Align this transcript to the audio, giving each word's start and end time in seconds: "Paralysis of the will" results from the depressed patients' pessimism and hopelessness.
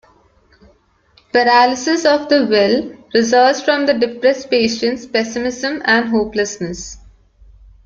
"Paralysis 1.31 2.05
of 2.05 2.27
the 2.27 2.47
will" 2.47 2.97
results 3.13 3.61
from 3.61 3.85
the 3.85 3.93
depressed 3.93 4.49
patients' 4.49 5.05
pessimism 5.05 5.79
and 5.85 6.09
hopelessness. 6.09 6.97